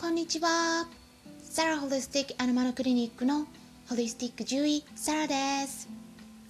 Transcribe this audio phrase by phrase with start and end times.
[0.00, 0.86] こんにちは。
[1.42, 3.46] サラホリスティックアニマルクリニックの
[3.86, 5.34] ホリスティック獣医サラで
[5.66, 5.90] す。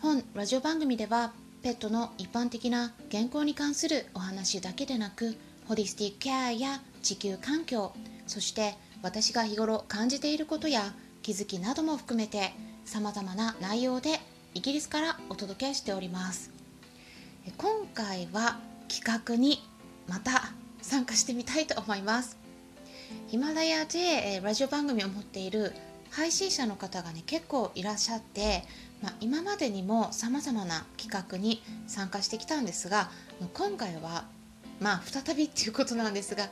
[0.00, 5.36] 本ラジオ番組ではペットの一般的な健康に関するお話だけでなく
[5.66, 7.92] ホリスティックケアや地球環境
[8.28, 12.52] そして私が日頃感じていることや気づきなども含めて
[12.84, 14.20] 様々な内容で
[14.54, 16.52] イギリスからお届けしております。
[17.56, 19.60] 今回は企画に
[20.06, 22.39] また参加してみたいと思います。
[23.28, 25.72] ヒマラヤでラジオ番組を持っている
[26.10, 28.64] 配信者の方がね結構いらっしゃって、
[29.02, 33.10] まあ、今までにもさまざまな企画に参加してきたんですが
[33.54, 34.24] 今回は
[34.80, 36.48] まあ再びっていうことなんですが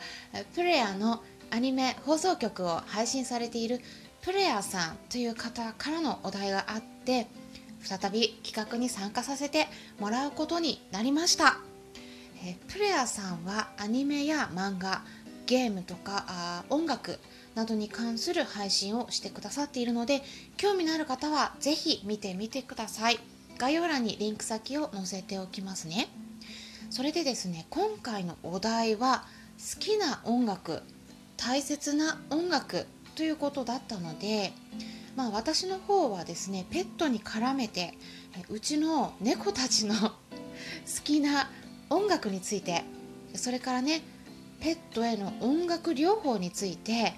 [0.54, 3.80] プレイヤーのアニメ放送局を配信されている
[4.22, 7.26] プレイヤーさんという方からのお題があって
[7.82, 9.66] 再び企画に参加させて
[9.98, 11.58] もらうことになりました、
[12.44, 15.02] えプレイヤーさんはアニメや漫画
[15.48, 17.18] ゲームとかあ音楽
[17.54, 20.22] などに関する配信をしてくださっているので
[20.58, 23.18] 興味のある方はぜひ見てみてください。
[23.56, 26.08] 概要欄にリンク先を載せておきますね。
[26.90, 29.24] それでですね今回のお題は
[29.58, 30.82] 好きな音楽
[31.38, 32.86] 大切な音楽
[33.16, 34.52] ということだったので
[35.16, 37.94] まあ私の方はですねペットに絡めて
[38.50, 40.14] うちの猫たちの 好
[41.04, 41.50] きな
[41.88, 42.84] 音楽について
[43.34, 44.02] それからね
[44.60, 47.14] ペットへの音楽療法について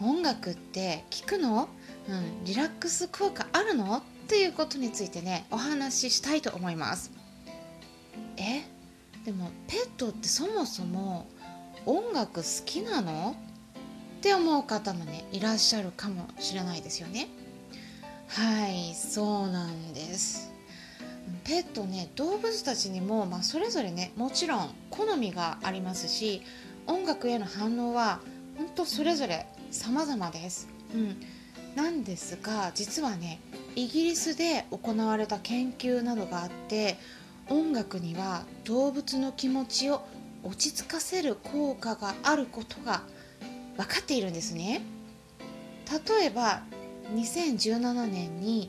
[0.00, 1.68] 音楽って聞くの、
[2.08, 3.98] うん、リラックス効果あるの？
[3.98, 7.12] っていうことについてねお話ししたいと思います。
[8.36, 8.62] え？
[9.24, 11.28] でもペットってそもそも
[11.86, 13.36] 音楽好きなの？
[14.18, 17.28] って思う方もねいらっしゃるかもしれないですよね。
[18.28, 20.50] はいそうなんです。
[21.44, 26.42] ペットね動物たちにも、まあ、それぞれねもちろん好みがありますし
[26.86, 28.20] 音楽への反応は
[28.56, 31.20] 本当それぞれ様々です、うん、
[31.74, 33.40] なんですが実はね
[33.74, 36.96] イギリスで行われた研究などがあって
[37.48, 40.02] 音楽には動物の気持ちを
[40.44, 43.02] 落ち着かせる効果があることが
[43.76, 44.82] 分かっているんですね。
[46.08, 46.62] 例えば
[47.14, 48.68] 2017年に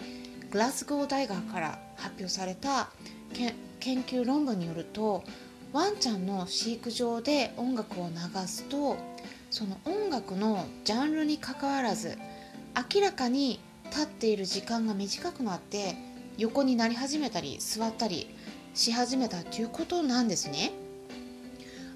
[0.52, 2.90] グラスゴー大学から発表された
[3.79, 5.23] 研究論文によると
[5.73, 8.95] ワンちゃんの飼育場で音楽を流すと
[9.50, 12.16] その音楽のジャンルにかかわらず
[12.94, 15.95] 明らかに立っている時間が短くなって
[16.38, 18.29] 横になり始めたり座ったり
[18.75, 20.72] し始めたということなんですね。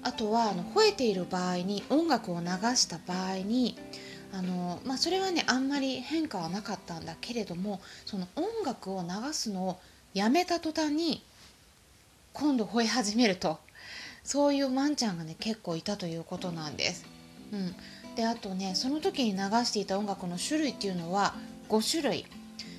[0.02, 2.46] あとはあの吠えている場合に音楽を流
[2.76, 3.76] した場合に
[4.32, 9.78] あの、まあ、それはねあんまり変化はなかったんだけれどもその音楽を流すのを
[10.14, 11.22] やめた途端に
[12.32, 13.58] 今度吠え始めると
[14.24, 17.06] そういうワンちゃんがね結構いたということなんです。
[17.52, 17.74] うん、
[18.14, 21.34] であとねその時に流していた音楽の種類っていうのは
[21.68, 22.26] 5種類、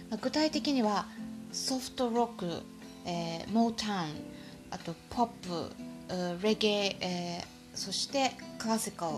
[0.10, 1.08] まあ、具体的には
[1.52, 2.62] ソフトロック、
[3.06, 4.10] えー、モータウン
[4.72, 5.72] あとポップ
[6.44, 9.14] レゲエ、えー、そしてクラシカル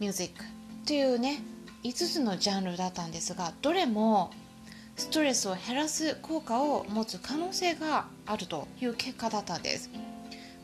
[0.00, 0.44] ミュージック
[0.86, 1.42] というね
[1.84, 4.30] 5つのジャンルだったんですがどれも
[4.96, 9.90] ストレスを減らす効果を持つ可能性があるという結果だったんです、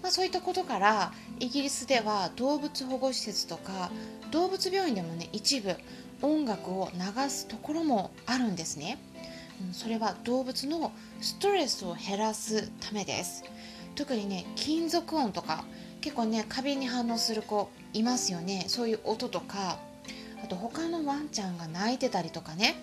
[0.04, 3.90] まあ、そういったことからイギリスでは動物保護施設とか
[4.30, 5.74] 動物病院でもね一部
[6.20, 8.98] 音楽を流すところもあるんですね。
[9.72, 13.44] それは動物のストレスを減らすためです。
[13.94, 15.64] 特にね金属音とか
[16.02, 18.66] 結構ね過敏に反応する子いますよね。
[18.68, 19.78] そういう音とか
[20.44, 22.74] あと他のワンちゃんが泣いてたりとかね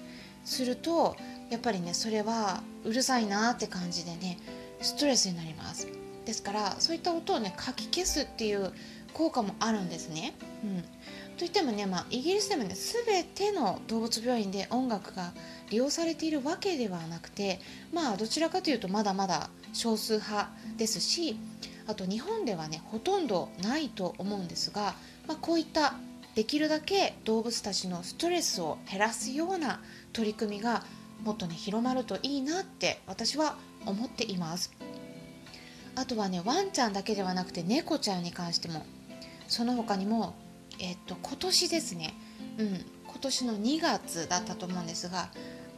[0.43, 1.15] すると
[1.51, 4.39] やっぱりねそれはうるさいなって感じでね
[4.81, 6.00] ストレスになります。
[6.25, 8.71] ですからそういった音をねかき消すっていう
[9.13, 10.33] 効果もあるんですね。
[10.63, 10.83] うん、
[11.37, 15.33] といってもね、まあ、イギリスでもね全ての動物病院で音楽が
[15.69, 17.59] 利用されているわけではなくて
[17.93, 21.37] まあどちらかというとまだまだ少数派ですし
[21.87, 24.93] あと日本ではねほとんどないと思うんですが、
[25.27, 25.95] まあ、こういった
[26.35, 29.81] できるだけ動物たちのストレスを減らすような
[30.13, 30.83] 取り組みが
[31.23, 33.55] もっとね広まるといいなって私は
[33.85, 34.71] 思っています
[35.95, 38.85] あとはねワンちゃんだけではなくて猫ちゃんに関しても
[39.47, 40.35] その他にも
[40.79, 42.13] えっと今年ですね
[42.57, 42.67] うん
[43.07, 45.29] 今年の2月だったと思うんですが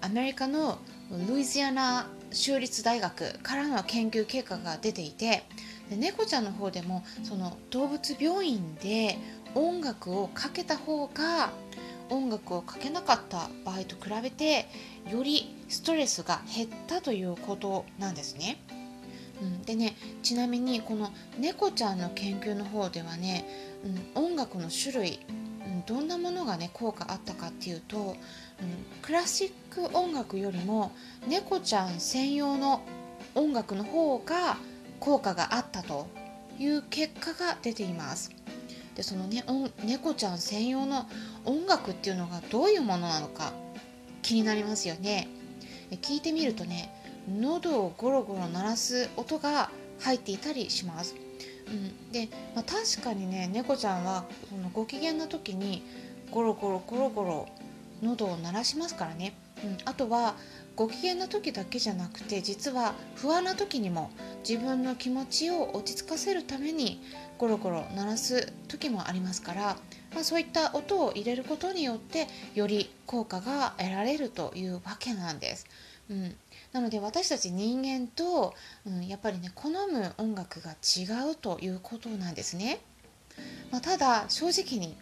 [0.01, 0.80] アメリカの
[1.27, 5.44] ルイジアナ州立大学からの研究結果が出ていて
[5.89, 9.18] で猫ちゃんの方でもその動物病院で
[9.56, 11.51] 音楽をかけた方が
[12.10, 14.68] 音楽をかけなかった場合と比べて
[15.12, 18.57] よりストレスが減ったということなんですね。
[19.41, 23.45] うん、でねちなみにこの猫ちゃんの研究の方ではね、
[24.15, 25.19] うん、音楽の種類
[25.65, 28.15] うん、どんなものがね効果あったかっていうと、うん、
[29.01, 30.91] クラシック音楽よりも
[31.27, 32.83] 猫ちゃん専用の
[33.35, 34.57] 音楽の方が
[35.00, 36.07] 効果があったと
[36.59, 38.31] いう結果が出ています。
[38.95, 39.44] でそのね
[39.83, 41.07] 猫ちゃん専用の
[41.45, 43.51] 音楽っていうのがどういうものなのか
[44.21, 45.27] 気になりますよね。
[46.01, 46.94] 聞いてみるとね
[47.29, 51.15] 喉をゴロゴロ鳴らす音が入っていたりします。
[51.67, 55.81] うん、で、まあ、確かにね猫ちゃんはそのご機嫌な時に
[56.29, 57.47] ゴロゴロゴロゴロ
[58.01, 59.33] 喉を鳴らしますからね、
[59.63, 60.35] うん、あとは
[60.75, 64.11] ご機嫌な時だけじゃなくて実は不安な時にも
[64.47, 67.01] 自分の気持ちを落ち着かせるために
[67.37, 69.61] ゴロゴロ鳴らす時もありますから、
[70.13, 75.67] まあ、そういった音を入れることによってより効果が得られるというわけなんです。
[76.09, 76.35] うん、
[76.73, 78.53] なので私たち人間と、
[78.85, 82.81] うん、やっぱりね好む音楽が違うということなんですね。
[83.71, 84.95] まあ、ただ正直に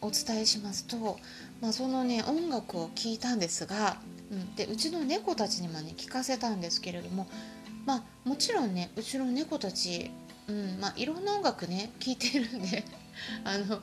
[0.00, 1.18] お伝えしますと、
[1.60, 3.98] まあ、そのね音楽を聴いたんですが、
[4.30, 7.26] うん、でうちの猫たちにもね聞かせたんですけれども
[7.86, 10.10] まあもちろんねうちの猫たち、
[10.48, 12.84] うんまあ、いろんな音楽ね聴いてるんで
[13.44, 13.80] あの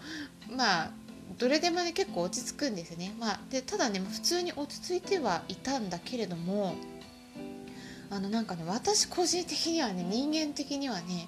[0.55, 0.91] まあ
[1.37, 6.75] どれでもね結構落ち着くんですね、まあ、でただね普通に落ち着いてはいたんだけれども
[8.11, 11.27] あのなんかね私個人的にはね人間的にはね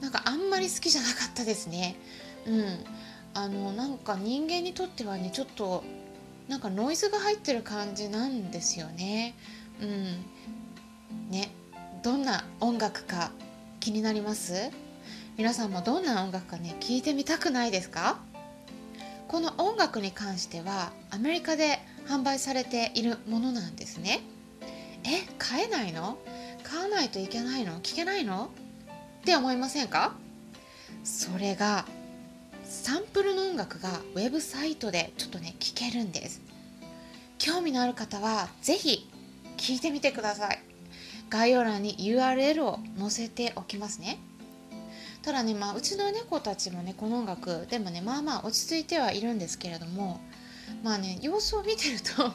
[0.00, 1.96] なんかあんまり好きじゃなかったですね。
[2.46, 2.84] うん。
[3.34, 5.84] あのなんか人間にとってはねちょっと
[6.48, 9.34] なんかノイズが入ってる感じなんですよね。
[9.80, 11.30] うん。
[11.30, 11.50] ね。
[12.02, 13.30] どんな音楽か
[13.78, 14.70] 気になります？
[15.38, 18.18] 皆さんもどんな音楽かね聞いてみたくないですか？
[19.28, 21.78] この音楽に関してはアメリカで
[22.08, 24.20] 販売されているものなんですね
[25.04, 26.18] え買えないの？
[26.62, 27.80] 買わないといけないの？
[27.80, 28.50] 聞けないの？
[29.20, 30.14] って思いませんか？
[31.04, 31.84] それが
[32.64, 36.40] サンプルの音楽がウェブサイトでちょっとね聞けるんです。
[37.38, 39.10] 興味のある方は是非
[39.56, 40.62] 聞いてみてください。
[41.28, 44.18] 概要欄に URL を載せておきますね。
[45.22, 50.20] ただね、まあ、うちの猫たちもねこの音楽でもねまあまあ落ち着いてはいるんですけれども
[50.82, 52.32] まあね様子を見てると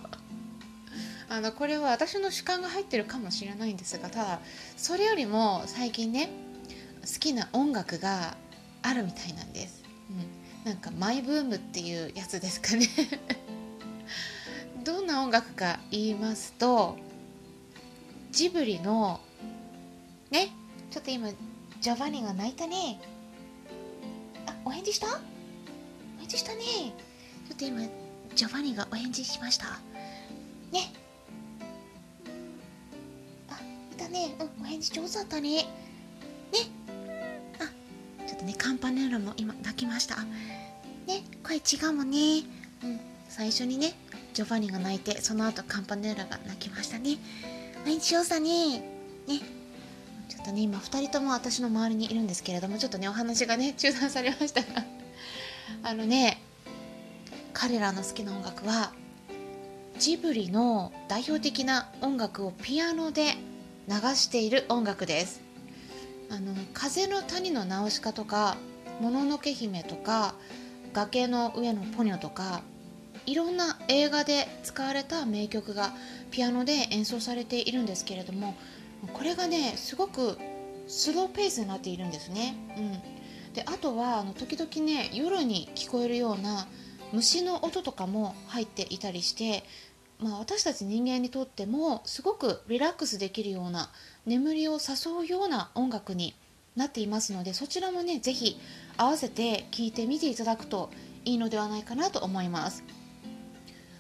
[1.30, 4.40] あのこれは私の主観が入ってるかもしれないんですがただ
[4.78, 6.30] それよりも最近ね
[7.02, 8.38] 好きな音楽が
[8.82, 12.88] あるみたいなんです、うん、なんかマイブームっていうやつですかね。
[14.84, 16.98] どんな音楽か言いますと
[18.32, 19.20] ジブリの
[20.32, 20.50] ね
[20.92, 21.30] ちょっと今
[21.82, 23.00] ジョバニが泣いたね。
[24.46, 25.08] あお返事した？
[25.08, 26.64] お返事したね。
[26.64, 27.82] ちょっと今
[28.34, 29.80] ジョバニがお返事しました。
[30.72, 30.94] ね。
[34.18, 34.36] ね。
[34.40, 35.58] うんお返事上手だったね。
[35.58, 35.66] ね。
[37.60, 40.16] あちょっとねカンパネラも今泣きました。
[41.06, 42.44] ね声違うもんね。
[42.84, 43.00] うん
[43.30, 43.94] 最初にね
[44.34, 47.18] ジョバニが泣いてその後カンパネラが泣きましたね。
[47.84, 48.80] お返事上手だね。
[48.80, 48.86] ね。
[50.30, 54.84] ちょっとね今2人とも私の周りにいるんですけれどもちょっとねお話がね中断されましたが。
[55.84, 56.42] あのね
[57.54, 58.94] 彼らの好きな音楽は
[60.00, 63.36] ジブリの代表的な音楽をピアノで
[63.88, 65.42] 流している音楽です
[66.30, 68.58] あの風の谷のナウシカとか
[69.00, 70.36] もののけ姫とか
[70.92, 72.62] 崖の上のポニョとか
[73.26, 75.92] いろんな映画で使われた名曲が
[76.32, 78.56] ピアノで演奏されているんですけれども
[79.14, 80.38] これがねすごく
[80.88, 82.56] スローペースになっているんですね。
[82.78, 86.68] うん、であとはあの時々ね夜に聞こえるような
[87.14, 89.64] 虫の音とかも入っていたりして、
[90.20, 93.90] まあ、私たち人間にとってもすごくリラックスできるような
[94.26, 96.34] 眠りを誘うような音楽に
[96.76, 98.60] なっていますのでそちらもね是非
[98.98, 100.90] 合わせて聴いてみていただくと
[101.26, 102.84] いいのではないかなと思います。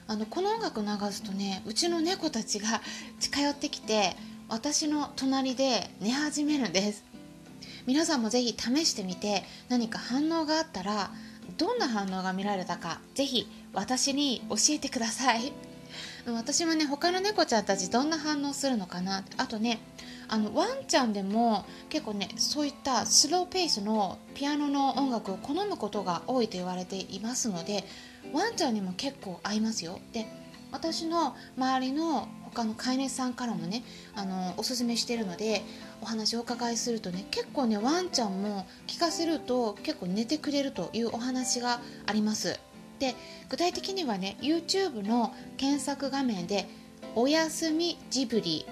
[0.09, 2.81] あのこの音楽流すとねうちの猫たちが
[3.19, 4.15] 近寄ってきて
[4.47, 7.03] 私の隣で 寝始めるんです
[7.85, 11.11] 皆さんもぜひ試してみて何か反応があったら
[11.57, 15.51] どんな反応が見られたかぜひ私に教えてください
[16.33, 19.23] 私もね他の猫ちゃんたちどんな反応するのかな？
[19.37, 19.79] あとね
[20.27, 27.85] あのワンちゃんでも結構ねそういったスローペースのピアノの音楽を好むことが多いと言われていますので
[28.33, 29.99] ワンちゃんにも結構合いますよ。
[30.11, 30.27] で
[30.69, 35.61] 私の周りの他の飼い主さんからもねあのおすすめしてるので
[36.01, 42.59] お話をお伺いするとね結構ねワンちゃんも聞かせると結構寝てくれるというお話があります。
[42.99, 43.15] で
[43.49, 46.67] 具体的にはね YouTube の検索画面で
[47.15, 48.65] 「おやすみジブリ」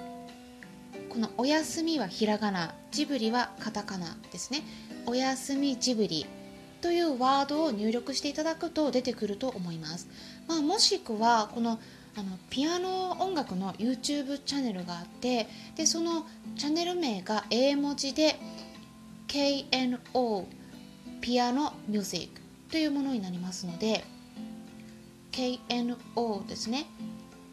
[1.09, 4.63] この「おやすみ」はひらがなジブリはカタカナですね
[5.05, 6.25] 「おやすみジブリ」
[6.81, 10.07] というワードを入力していただくと出てくると思います、
[10.47, 11.79] まあ、もしくはこの
[12.17, 18.39] あのピアノ音楽の YouTube チャンネルがあってでそのチャンネル名が英文字で
[19.27, 20.45] KNO
[21.19, 22.41] ピアノミュージック
[22.71, 24.05] というものになりますので
[25.35, 26.85] KNO ですね。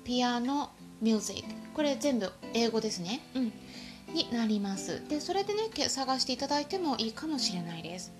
[0.05, 0.71] ピアノ
[1.01, 3.53] ミュージックこれ全部英語ですね、うん、
[4.15, 5.03] になります。
[5.09, 8.13] でそれでね探していただいてもいいかもしれないです、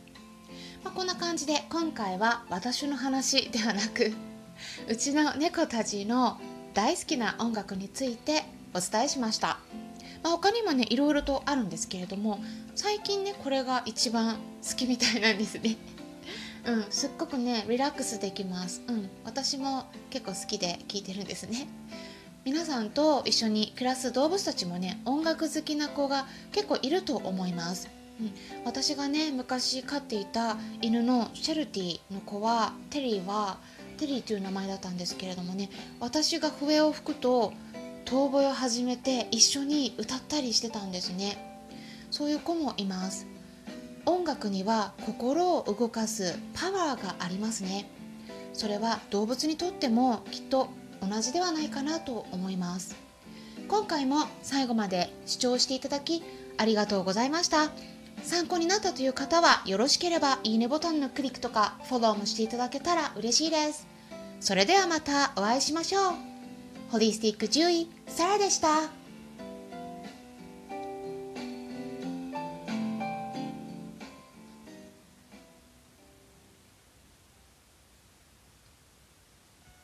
[0.83, 4.13] まあ、こんな感じで今回は私の話ではなく
[4.89, 6.41] うちの猫たちの
[6.75, 9.59] 大好きな音楽についてお伝えしました、
[10.25, 12.43] まあ、他にもねいろいろとあるんですけれども
[12.75, 14.37] 最近ねこれが一番
[14.69, 15.77] 好きみたいなんですね
[16.65, 21.67] うん、すっごくねリラックスできます、うん、私も結構好きで聴いてるんですね。
[22.45, 27.89] 皆さんと一緒に暮らす動物たちもね音楽好きな子が結構いると思います、
[28.21, 28.33] うん、
[28.65, 33.59] 私がね昔飼っていた犬のシェルティの子はテリーは
[33.97, 37.53] テリーという名前だったんですけれどもね私が笛を吹くと
[38.05, 41.53] 遠吠えを始めて一緒に歌ったりしてたんですね。
[42.11, 43.32] そういう子もいます。
[44.07, 47.91] 音楽には心を動かすパワーがありますね。
[48.53, 50.69] それは動物にとってもきっと
[51.01, 52.97] 同じではないかなと思います。
[53.69, 56.23] 今回も最後まで視聴していただき
[56.59, 57.71] ありがとうございました。
[58.23, 63.87] 参考になったという方はよろしければいいねボタンのクリックとかフォローもしていただけたら嬉しいです。
[64.41, 66.15] それではまたお会いしましょう。
[66.91, 69.02] ホリスティック獣医サラでした。